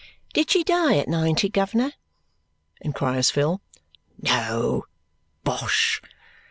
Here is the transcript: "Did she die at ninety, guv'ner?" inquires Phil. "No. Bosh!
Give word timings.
"Did 0.33 0.49
she 0.49 0.63
die 0.63 0.97
at 0.97 1.07
ninety, 1.07 1.47
guv'ner?" 1.47 1.91
inquires 2.81 3.29
Phil. 3.29 3.61
"No. 4.19 4.87
Bosh! 5.43 6.01